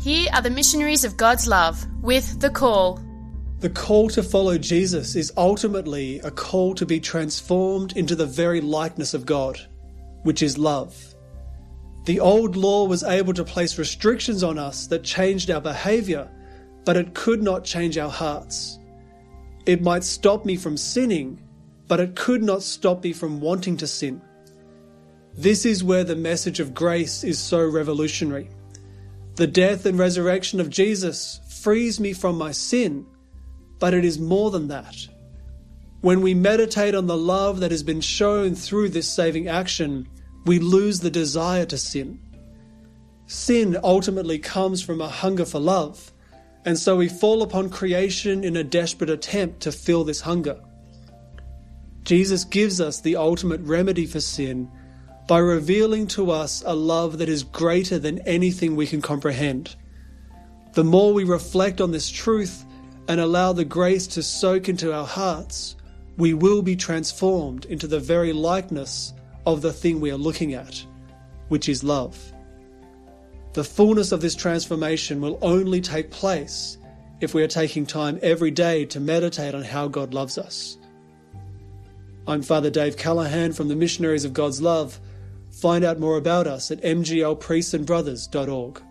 [0.00, 2.98] Here are the missionaries of God's love with the call.
[3.58, 8.62] The call to follow Jesus is ultimately a call to be transformed into the very
[8.62, 9.60] likeness of God,
[10.22, 10.96] which is love.
[12.06, 16.30] The old law was able to place restrictions on us that changed our behavior,
[16.86, 18.78] but it could not change our hearts.
[19.66, 21.42] It might stop me from sinning,
[21.88, 24.22] but it could not stop me from wanting to sin.
[25.34, 28.48] This is where the message of grace is so revolutionary.
[29.36, 33.06] The death and resurrection of Jesus frees me from my sin,
[33.78, 34.96] but it is more than that.
[36.00, 40.08] When we meditate on the love that has been shown through this saving action,
[40.46, 42.18] we lose the desire to sin.
[43.26, 46.12] Sin ultimately comes from a hunger for love,
[46.64, 50.60] and so we fall upon creation in a desperate attempt to fill this hunger.
[52.02, 54.70] Jesus gives us the ultimate remedy for sin
[55.30, 59.76] by revealing to us a love that is greater than anything we can comprehend.
[60.72, 62.64] The more we reflect on this truth
[63.06, 65.76] and allow the grace to soak into our hearts,
[66.16, 69.14] we will be transformed into the very likeness
[69.46, 70.84] of the thing we are looking at,
[71.46, 72.18] which is love.
[73.52, 76.76] The fullness of this transformation will only take place
[77.20, 80.76] if we are taking time every day to meditate on how God loves us.
[82.26, 84.98] I'm Father Dave Callaghan from the Missionaries of God's Love.
[85.60, 88.82] Find out more about us at mglpriestsandbrothers.org.